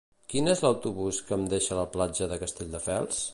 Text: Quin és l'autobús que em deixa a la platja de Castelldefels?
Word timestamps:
Quin 0.33 0.47
és 0.53 0.63
l'autobús 0.65 1.19
que 1.27 1.37
em 1.37 1.45
deixa 1.53 1.75
a 1.77 1.79
la 1.81 1.85
platja 1.97 2.31
de 2.33 2.41
Castelldefels? 2.47 3.23